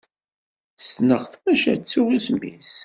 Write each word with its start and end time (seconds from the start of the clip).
Ssneɣ-t 0.83 1.33
maca 1.43 1.71
ttuɣ 1.75 2.07
isem-is. 2.17 2.73